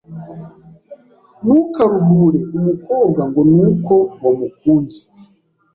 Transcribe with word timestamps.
ntukaruhure 1.43 2.39
umukobwa 2.57 3.21
ngo 3.29 3.41
ni 3.53 3.61
uko 3.69 3.95
wamukunze 4.23 5.01